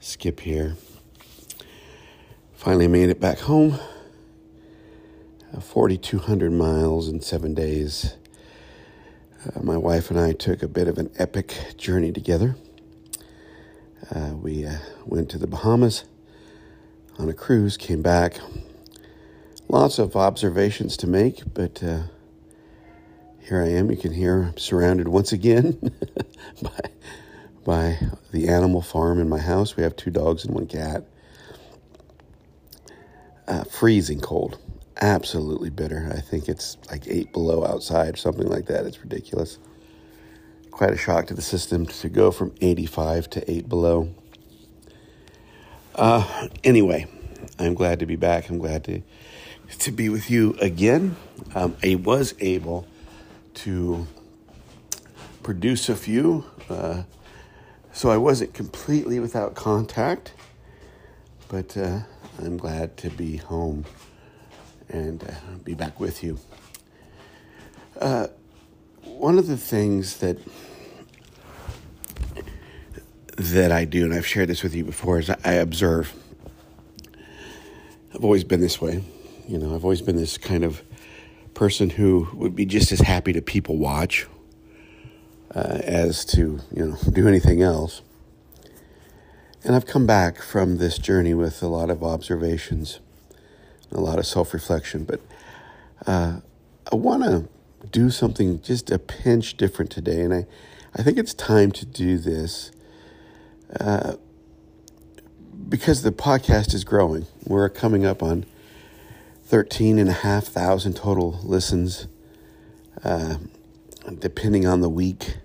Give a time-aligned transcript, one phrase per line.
[0.00, 0.76] Skip here.
[2.54, 3.78] Finally made it back home.
[5.54, 8.16] Uh, 4,200 miles in seven days.
[9.44, 12.56] Uh, my wife and I took a bit of an epic journey together.
[14.10, 16.04] Uh, we uh, went to the Bahamas
[17.18, 18.38] on a cruise, came back.
[19.68, 22.02] Lots of observations to make, but uh,
[23.40, 23.90] here I am.
[23.90, 25.78] You can hear I'm surrounded once again
[26.62, 26.80] by,
[27.68, 27.98] by
[28.32, 29.76] the animal farm in my house.
[29.76, 31.04] We have two dogs and one cat.
[33.46, 34.56] Uh, freezing cold,
[35.02, 36.10] absolutely bitter.
[36.10, 38.86] I think it's like eight below outside, or something like that.
[38.86, 39.58] It's ridiculous.
[40.70, 44.14] Quite a shock to the system to go from 85 to 8 below.
[45.94, 47.06] Uh, anyway,
[47.58, 48.48] I'm glad to be back.
[48.48, 49.02] I'm glad to
[49.80, 51.16] to be with you again.
[51.54, 52.86] Um, I was able
[53.54, 54.06] to
[55.42, 57.02] produce a few, uh,
[57.98, 60.32] so I wasn't completely without contact,
[61.48, 61.98] but uh,
[62.38, 63.86] I'm glad to be home
[64.88, 66.38] and uh, be back with you.
[68.00, 68.28] Uh,
[69.02, 70.38] one of the things that
[73.36, 76.14] that I do, and I've shared this with you before, is I observe.
[78.14, 79.02] I've always been this way.
[79.48, 80.84] You know, I've always been this kind of
[81.54, 84.28] person who would be just as happy to people watch
[85.54, 88.02] uh, as to, you know, do anything else.
[89.64, 93.00] And I've come back from this journey with a lot of observations,
[93.90, 95.20] a lot of self reflection, but
[96.06, 96.40] uh,
[96.90, 97.48] I want to
[97.90, 100.20] do something just a pinch different today.
[100.20, 100.46] And I,
[100.94, 102.70] I think it's time to do this
[103.78, 104.14] uh,
[105.68, 107.26] because the podcast is growing.
[107.44, 108.46] We're coming up on
[109.44, 112.06] 13 and a half thousand total listens,
[113.02, 113.36] uh,
[114.18, 115.36] depending on the week.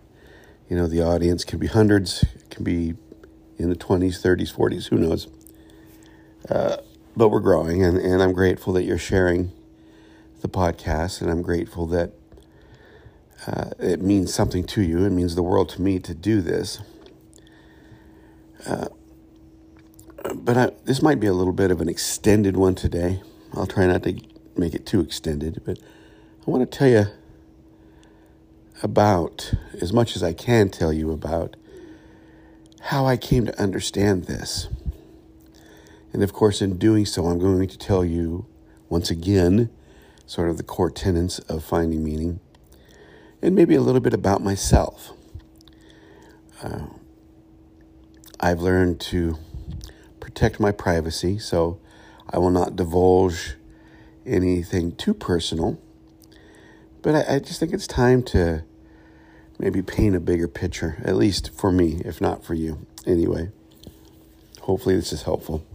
[0.69, 2.95] You know, the audience can be hundreds, can be
[3.57, 5.27] in the 20s, 30s, 40s, who knows.
[6.49, 6.77] Uh,
[7.15, 9.51] but we're growing, and, and I'm grateful that you're sharing
[10.41, 12.11] the podcast, and I'm grateful that
[13.45, 15.05] uh, it means something to you.
[15.05, 16.79] It means the world to me to do this.
[18.65, 18.87] Uh,
[20.33, 23.21] but I, this might be a little bit of an extended one today.
[23.53, 24.19] I'll try not to
[24.55, 25.77] make it too extended, but
[26.47, 27.05] I want to tell you
[28.83, 31.55] about, as much as I can tell you about,
[32.81, 34.67] how I came to understand this.
[36.11, 38.45] And of course, in doing so, I'm going to tell you
[38.89, 39.69] once again
[40.25, 42.39] sort of the core tenets of finding meaning
[43.41, 45.11] and maybe a little bit about myself.
[46.61, 46.85] Uh,
[48.39, 49.37] I've learned to
[50.19, 51.79] protect my privacy, so
[52.29, 53.55] I will not divulge
[54.25, 55.79] anything too personal.
[57.01, 58.63] But I, I, just think it's time to
[59.59, 62.85] maybe paint a bigger picture, at least for me, if not for you.
[63.05, 63.49] Anyway,
[64.61, 65.65] hopefully this is helpful.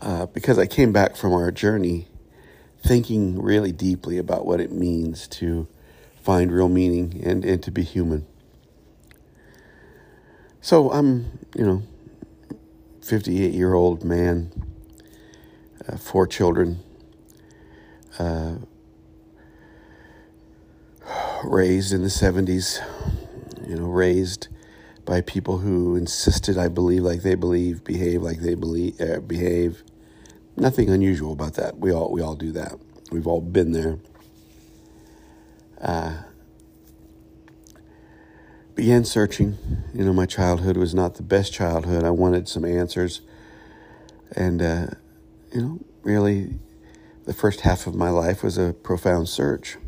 [0.00, 2.06] Uh, because I came back from our journey
[2.84, 5.66] thinking really deeply about what it means to
[6.22, 8.26] find real meaning and, and to be human.
[10.60, 11.82] So I'm, you know,
[13.02, 14.52] 58 year old man,
[15.88, 16.80] uh, four children,
[18.18, 18.56] uh,
[21.44, 22.80] raised in the 70s,
[23.66, 24.48] you know, raised
[25.04, 29.82] by people who insisted I believe like they believe, behave like they believe, uh, behave.
[30.56, 31.78] Nothing unusual about that.
[31.78, 32.78] We all we all do that.
[33.10, 33.98] We've all been there.
[35.80, 36.22] Uh,
[38.74, 39.56] began searching.
[39.94, 42.04] You know, my childhood was not the best childhood.
[42.04, 43.22] I wanted some answers.
[44.36, 44.86] And, uh,
[45.52, 46.58] you know, really,
[47.24, 49.78] the first half of my life was a profound search.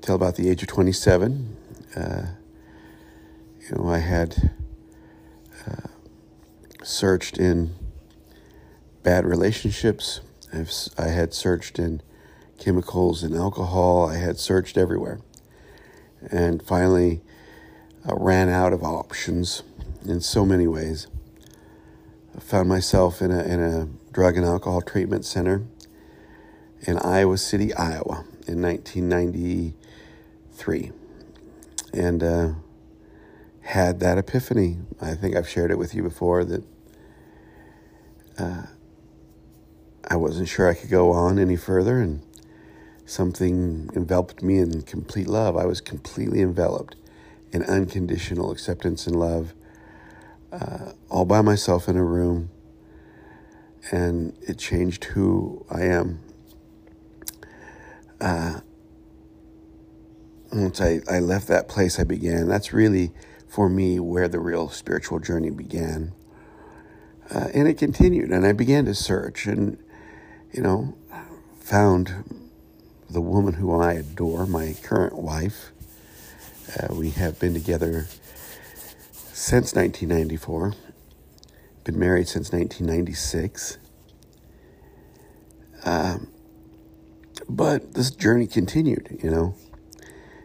[0.00, 1.56] Until about the age of 27,
[1.94, 2.26] uh,
[3.60, 4.50] you know, I had
[5.68, 5.88] uh,
[6.82, 7.74] searched in
[9.02, 10.22] bad relationships.
[10.54, 12.00] I've, I had searched in
[12.58, 14.08] chemicals and alcohol.
[14.08, 15.20] I had searched everywhere.
[16.30, 17.20] And finally,
[18.08, 19.62] uh, ran out of options
[20.06, 21.08] in so many ways.
[22.34, 25.64] I found myself in a, in a drug and alcohol treatment center
[26.86, 28.62] in Iowa City, Iowa in
[30.66, 30.92] 1993.
[31.92, 32.54] And uh,
[33.62, 34.78] had that epiphany.
[35.00, 36.64] I think I've shared it with you before that
[38.38, 38.62] uh,
[40.08, 42.22] I wasn't sure I could go on any further, and
[43.04, 45.56] something enveloped me in complete love.
[45.56, 46.96] I was completely enveloped
[47.52, 49.54] in unconditional acceptance and love
[50.52, 52.50] uh, all by myself in a room.
[53.92, 56.20] And it changed who I am.
[58.20, 58.60] Uh,
[60.52, 62.48] once I, I left that place, I began.
[62.48, 63.12] That's really,
[63.48, 66.12] for me, where the real spiritual journey began.
[67.32, 69.78] Uh, and it continued, and I began to search and,
[70.52, 70.96] you know,
[71.60, 72.40] found
[73.08, 75.72] the woman who I adore, my current wife.
[76.76, 78.06] Uh, we have been together
[79.12, 80.74] since 1994,
[81.84, 83.78] been married since 1996.
[85.84, 86.28] Um,
[87.48, 89.54] but this journey continued, you know.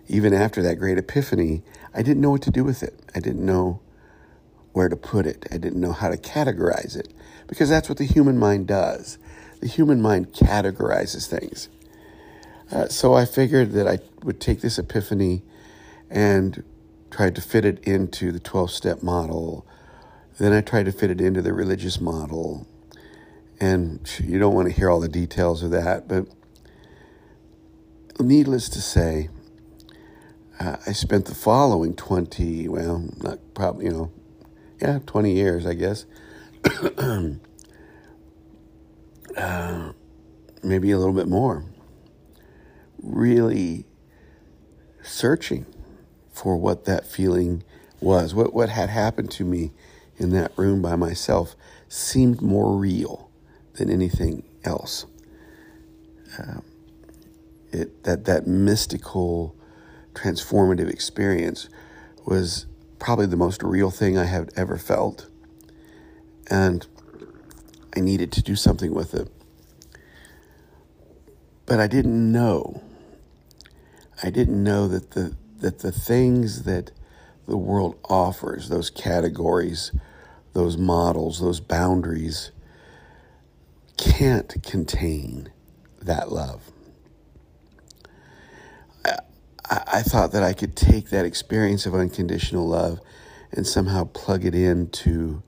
[0.07, 1.63] Even after that great epiphany,
[1.93, 2.99] I didn't know what to do with it.
[3.15, 3.81] I didn't know
[4.73, 5.45] where to put it.
[5.51, 7.13] I didn't know how to categorize it
[7.47, 9.17] because that's what the human mind does.
[9.61, 11.69] The human mind categorizes things.
[12.71, 15.43] Uh, so I figured that I would take this epiphany
[16.09, 16.63] and
[17.09, 19.65] tried to fit it into the 12 step model.
[20.37, 22.67] Then I tried to fit it into the religious model.
[23.59, 26.27] And you don't want to hear all the details of that, but
[28.19, 29.29] needless to say,
[30.59, 34.11] uh, I spent the following 20, well, not probably, you know,
[34.81, 36.05] yeah, 20 years, I guess.
[39.37, 39.91] uh,
[40.63, 41.65] maybe a little bit more.
[43.01, 43.85] Really
[45.03, 45.65] searching
[46.31, 47.63] for what that feeling
[47.99, 48.33] was.
[48.33, 49.71] What, what had happened to me
[50.17, 51.55] in that room by myself
[51.87, 53.29] seemed more real
[53.73, 55.05] than anything else.
[56.39, 56.63] Um,
[57.71, 59.55] it, that, that mystical,
[60.15, 61.69] transformative experience
[62.25, 62.65] was
[62.99, 65.29] probably the most real thing I have ever felt.
[66.49, 66.87] And
[67.95, 69.31] I needed to do something with it.
[71.65, 72.81] But I didn't know.
[74.23, 76.91] I didn't know that the that the things that
[77.47, 79.91] the world offers, those categories,
[80.53, 82.51] those models, those boundaries,
[83.97, 85.49] can't contain
[86.01, 86.71] that love.
[89.69, 92.99] I, thought that I could take that experience of unconditional love
[93.51, 95.41] and somehow plug it into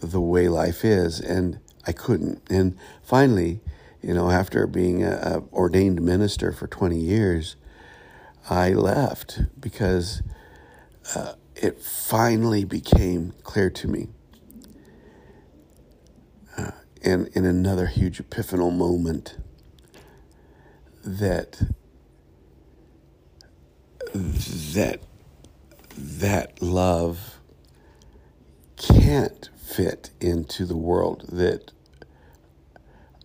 [0.00, 2.42] the way life is, and I couldn't.
[2.50, 3.60] And finally,
[4.02, 7.56] you know, after being a, a ordained minister for 20 years,
[8.48, 10.22] I left because
[11.14, 14.08] uh, it finally became clear to me.
[16.56, 16.70] Uh,
[17.02, 19.36] in, in another huge epiphanal moment
[21.04, 21.62] that
[24.12, 25.00] that
[25.96, 27.38] that love
[28.76, 31.72] can't fit into the world that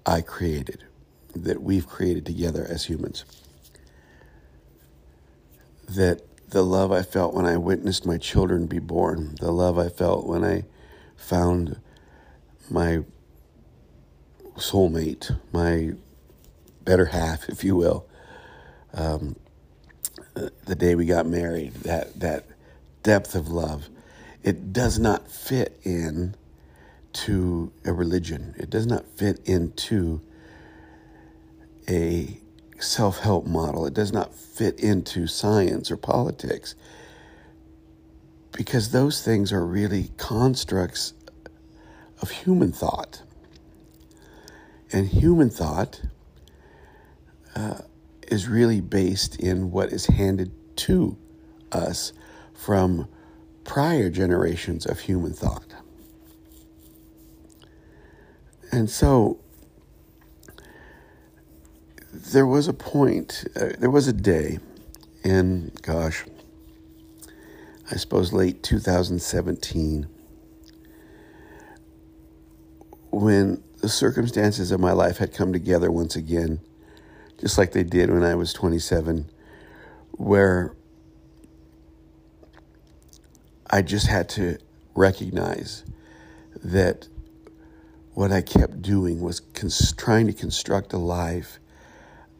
[0.05, 0.83] I created,
[1.33, 3.25] that we've created together as humans.
[5.87, 9.89] That the love I felt when I witnessed my children be born, the love I
[9.89, 10.65] felt when I
[11.15, 11.79] found
[12.69, 13.03] my
[14.57, 15.93] soulmate, my
[16.83, 18.05] better half, if you will,
[18.93, 19.35] um,
[20.35, 22.45] the day we got married, that, that
[23.03, 23.89] depth of love,
[24.43, 26.35] it does not fit in
[27.13, 28.53] to a religion.
[28.57, 30.21] It does not fit into
[31.89, 32.37] a
[32.79, 33.85] self help model.
[33.85, 36.75] It does not fit into science or politics
[38.51, 41.13] because those things are really constructs
[42.21, 43.21] of human thought.
[44.91, 46.01] And human thought
[47.55, 47.79] uh,
[48.27, 51.17] is really based in what is handed to
[51.71, 52.13] us
[52.53, 53.07] from
[53.63, 55.73] prior generations of human thought.
[58.71, 59.39] And so
[62.11, 64.59] there was a point, uh, there was a day
[65.23, 66.25] in, gosh,
[67.91, 70.07] I suppose late 2017,
[73.11, 76.59] when the circumstances of my life had come together once again,
[77.39, 79.29] just like they did when I was 27,
[80.11, 80.75] where
[83.69, 84.57] I just had to
[84.95, 85.83] recognize
[86.63, 87.07] that
[88.13, 91.59] what I kept doing was cons- trying to construct a life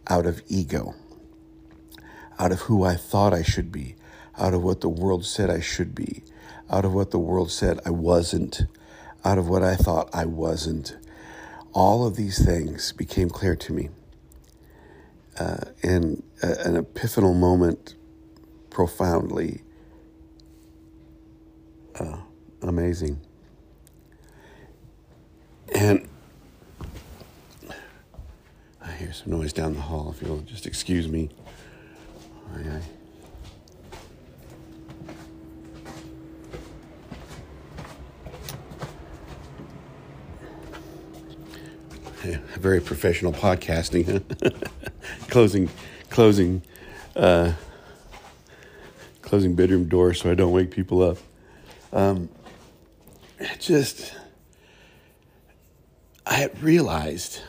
[0.08, 0.96] out of ego,
[2.40, 3.96] out of who I thought I should be,
[4.38, 6.24] out of what the world said I should be,
[6.70, 8.62] out of what the world said I wasn't,
[9.26, 10.96] out of what I thought I wasn't.
[11.74, 13.90] All of these things became clear to me.
[15.38, 17.96] Uh, and uh, an epiphanal moment
[18.70, 19.62] profoundly
[22.00, 22.18] uh,
[22.62, 23.20] amazing.
[25.74, 26.08] And
[28.82, 30.14] I hear some noise down the hall.
[30.16, 31.30] If you'll just excuse me.
[32.56, 32.82] Aye, aye.
[42.58, 44.24] very professional podcasting.
[45.36, 45.70] closing,
[46.10, 46.62] closing
[47.18, 47.52] uh,
[49.22, 51.18] closing bedroom door so I don't wake people up.
[51.92, 52.30] Um,
[53.38, 54.16] it just,
[56.26, 57.42] I realized,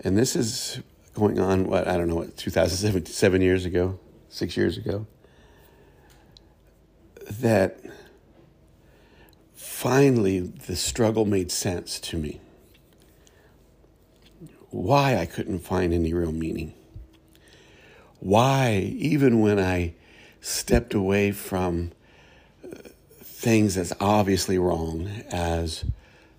[0.00, 0.82] and this is
[1.14, 3.98] going on, what, I don't know, what, 2007, seven years ago,
[4.28, 5.06] six years ago,
[7.40, 7.80] that
[9.54, 12.38] finally the struggle made sense to me.
[14.76, 16.74] Why I couldn't find any real meaning.
[18.20, 19.94] Why, even when I
[20.40, 21.92] stepped away from
[22.64, 22.76] uh,
[23.22, 25.84] things as obviously wrong as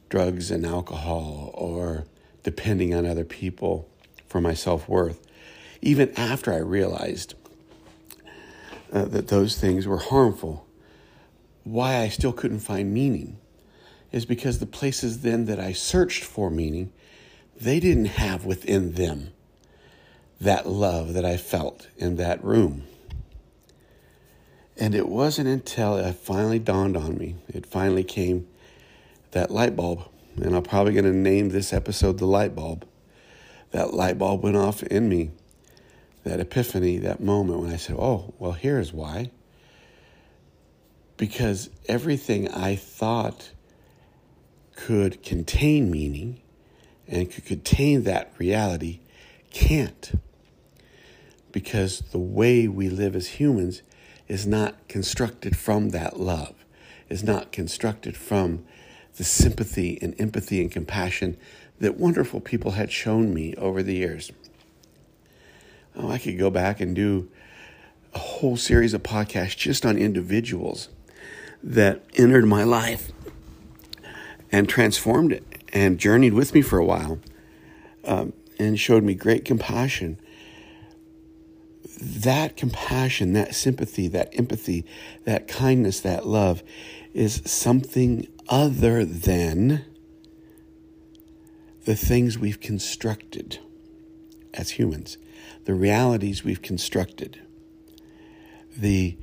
[0.10, 2.06] drugs and alcohol or
[2.44, 3.90] depending on other people
[4.28, 5.26] for my self worth,
[5.82, 7.34] even after I realized
[8.94, 10.68] uh, that those things were harmful
[11.64, 13.40] why I still couldn't find meaning
[14.12, 16.94] is because the places then that I searched for meaning,
[17.60, 19.32] they didn't have within them
[20.40, 22.84] that love that I felt in that room.
[24.78, 28.48] And it wasn't until it finally dawned on me, it finally came
[29.32, 30.08] that light bulb.
[30.36, 32.88] And I'm probably going to name this episode The Light Bulb.
[33.72, 35.32] That light bulb went off in me,
[36.24, 39.32] that epiphany, that moment when I said, Oh, well, here's why
[41.18, 43.52] because everything I thought
[44.76, 46.40] could contain meaning
[47.08, 49.00] and could contain that reality
[49.52, 50.20] can't.
[51.52, 53.82] Because the way we live as humans
[54.28, 56.54] is not constructed from that love,
[57.10, 58.66] is not constructed from
[59.16, 61.38] the sympathy and empathy and compassion
[61.80, 64.32] that wonderful people had shown me over the years.
[65.96, 67.30] Oh, I could go back and do
[68.14, 70.90] a whole series of podcasts just on individuals
[71.64, 73.12] that entered my life
[74.52, 75.44] and transformed it
[75.78, 77.20] and journeyed with me for a while
[78.04, 80.20] um, and showed me great compassion.
[82.02, 84.86] That compassion, that sympathy, that empathy,
[85.26, 86.64] that kindness, that love
[87.14, 89.86] is something other than
[91.86, 93.60] the things we've constructed
[94.56, 95.20] as humans,
[95.66, 97.40] the realities we've constructed,
[98.76, 99.16] the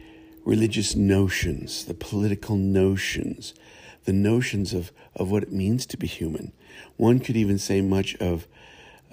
[0.45, 3.55] religious notions, the political notions,
[4.05, 6.53] the notions of, of what it means to be human.
[6.97, 8.47] One could even say much of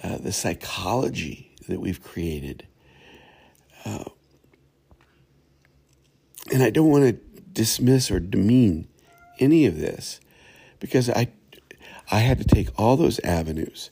[0.03, 2.67] uh, the psychology that we've created.
[3.85, 4.05] Uh,
[6.51, 7.13] and I don't want to
[7.53, 8.87] dismiss or demean
[9.39, 10.19] any of this
[10.79, 11.29] because I,
[12.11, 13.89] I had to take all those avenues.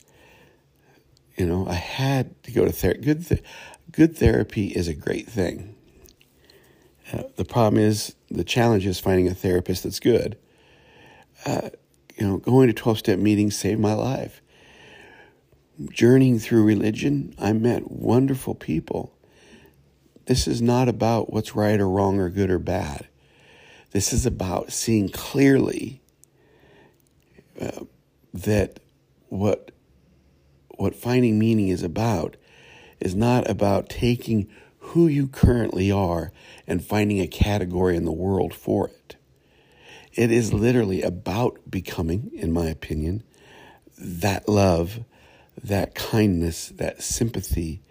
[1.37, 3.01] You know, I had to go to therapy.
[3.01, 3.43] Good, th-
[3.91, 5.75] good therapy is a great thing.
[7.13, 10.37] Uh, the problem is, the challenge is finding a therapist that's good.
[11.45, 11.69] Uh,
[12.17, 14.41] you know, going to 12 step meetings saved my life.
[15.91, 19.13] Journeying through religion, I met wonderful people.
[20.25, 23.07] This is not about what's right or wrong or good or bad.
[23.91, 26.01] This is about seeing clearly
[27.59, 27.85] uh,
[28.33, 28.79] that
[29.29, 29.71] what
[30.77, 32.37] what finding meaning is about
[32.99, 34.47] is not about taking
[34.79, 36.31] who you currently are
[36.67, 39.15] and finding a category in the world for it.
[40.13, 43.23] It is literally about becoming, in my opinion,
[43.97, 44.99] that love,
[45.63, 47.81] that kindness, that sympathy.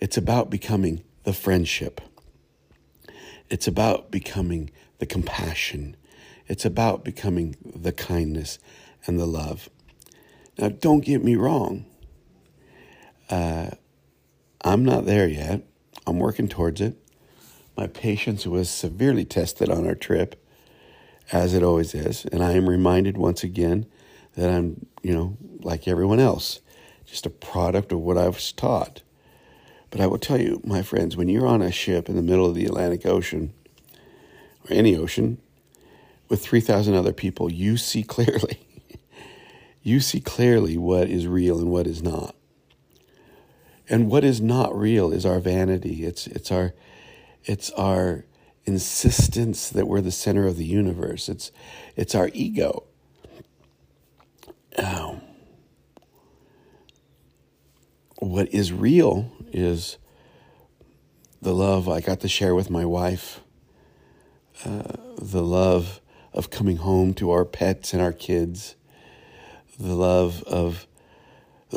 [0.00, 2.00] It's about becoming the friendship.
[3.48, 5.96] It's about becoming the compassion.
[6.46, 8.58] It's about becoming the kindness
[9.06, 9.68] and the love.
[10.58, 11.86] Now, don't get me wrong.
[13.30, 13.70] Uh,
[14.62, 15.62] I'm not there yet.
[16.06, 16.96] I'm working towards it.
[17.76, 20.43] My patience was severely tested on our trip,
[21.32, 22.24] as it always is.
[22.26, 23.86] And I am reminded once again
[24.34, 26.60] that I'm, you know, like everyone else,
[27.06, 29.02] just a product of what I was taught.
[29.90, 32.46] But I will tell you, my friends, when you're on a ship in the middle
[32.46, 33.52] of the Atlantic Ocean,
[34.68, 35.38] or any ocean,
[36.28, 38.66] with 3,000 other people, you see clearly.
[39.82, 42.34] you see clearly what is real and what is not.
[43.88, 46.04] And what is not real is our vanity.
[46.04, 46.72] It's it's our
[47.44, 48.24] it's our
[48.66, 51.28] insistence that we're the center of the universe.
[51.28, 51.52] It's
[51.96, 52.84] it's our ego.
[54.76, 55.20] Um,
[58.18, 59.98] what is real is
[61.40, 63.40] the love I got to share with my wife,
[64.64, 66.00] uh, the love
[66.32, 68.76] of coming home to our pets and our kids,
[69.78, 70.86] the love of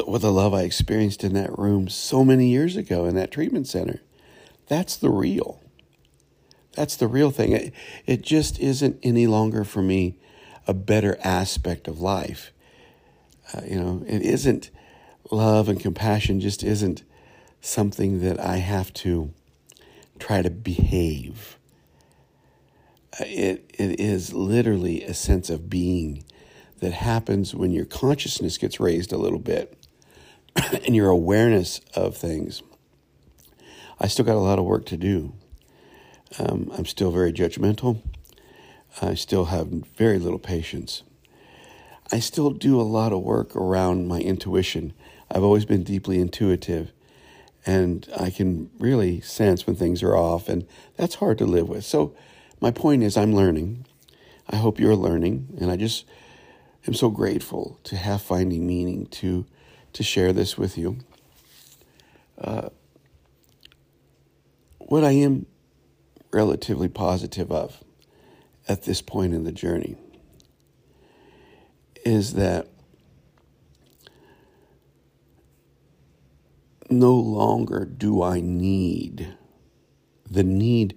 [0.05, 3.67] with the love I experienced in that room so many years ago in that treatment
[3.67, 4.01] center.
[4.67, 5.59] That's the real.
[6.77, 7.53] That's the real thing.
[7.53, 7.73] It,
[8.05, 10.15] it just isn't any longer for me
[10.67, 12.51] a better aspect of life.
[13.51, 14.69] Uh, you know, it isn't
[15.31, 17.03] love and compassion, just isn't
[17.61, 19.33] something that I have to
[20.19, 21.57] try to behave.
[23.21, 26.25] It, it is literally a sense of being
[26.79, 29.75] that happens when your consciousness gets raised a little bit
[30.85, 32.61] and your awareness of things.
[33.99, 35.33] I still got a lot of work to do.
[36.39, 38.01] Um, I'm still very judgmental.
[39.01, 41.03] I still have very little patience.
[42.11, 44.93] I still do a lot of work around my intuition.
[45.29, 46.91] I've always been deeply intuitive,
[47.65, 50.65] and I can really sense when things are off, and
[50.95, 51.83] that's hard to live with.
[51.83, 52.15] So,
[52.61, 53.85] my point is, I'm learning.
[54.49, 56.05] I hope you're learning, and I just
[56.87, 59.45] am so grateful to have finding meaning to
[59.93, 60.97] to share this with you.
[62.37, 62.69] Uh,
[64.79, 65.45] what I am
[66.37, 67.83] relatively positive of
[68.67, 69.95] at this point in the journey
[72.05, 72.67] is that
[76.91, 79.35] no longer do I need
[80.29, 80.95] the need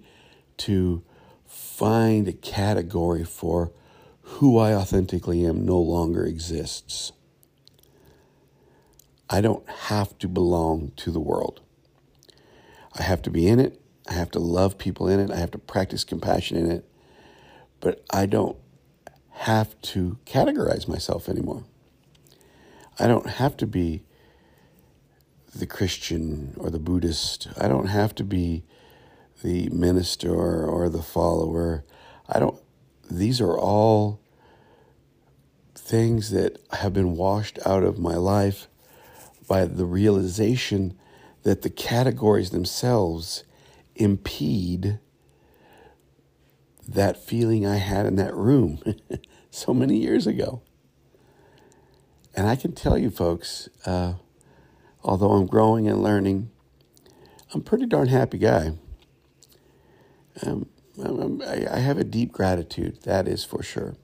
[0.59, 1.03] to
[1.47, 3.73] find a category for
[4.21, 7.13] who I authentically am no longer exists.
[9.31, 11.63] I don't have to belong to the world.
[12.95, 13.80] I have to be in it.
[14.11, 15.31] I have to love people in it.
[15.31, 16.85] I have to practice compassion in it.
[17.79, 18.57] But I don't
[19.31, 21.65] have to categorize myself anymore.
[22.99, 24.03] I don't have to be
[25.55, 27.49] the Christian or the Buddhist.
[27.57, 28.65] I don't have to be
[29.43, 31.85] the minister or the follower.
[32.29, 32.61] I don't,
[33.09, 34.21] these are all
[35.75, 38.69] things that have been washed out of my life
[39.49, 40.99] by the realization
[41.43, 43.45] that the categories themselves
[43.97, 44.99] impede
[46.87, 48.83] that feeling I had in that room
[49.51, 50.63] so many years ago.
[52.35, 54.15] And I can tell you, folks, uh,
[55.03, 56.51] although I'm growing and learning,
[57.53, 58.73] I'm a pretty darn happy guy.
[60.45, 60.69] Um,
[61.03, 63.97] I have a deep gratitude, that is for sure.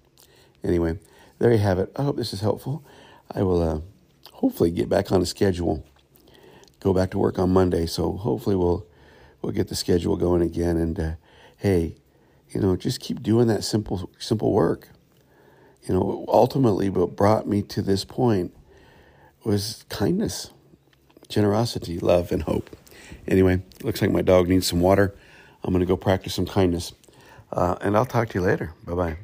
[0.65, 0.99] Anyway,
[1.39, 1.93] there you have it.
[1.97, 2.85] I hope this is helpful.
[3.33, 3.81] I will uh,
[4.33, 5.85] hopefully get back on a schedule,
[6.81, 7.87] go back to work on Monday.
[7.87, 8.87] So hopefully we'll
[9.47, 10.77] we'll get the schedule going again.
[10.77, 11.13] And uh,
[11.59, 11.95] hey,
[12.51, 14.89] you know, just keep doing that simple simple work.
[15.85, 18.53] You know, ultimately, what brought me to this point
[19.45, 20.51] was kindness,
[21.29, 22.77] generosity, love, and hope.
[23.29, 25.15] Anyway, looks like my dog needs some water.
[25.63, 26.93] I'm going to go practice some kindness.
[27.53, 28.73] Uh, and I'll talk to you later.
[28.85, 29.17] Bye bye.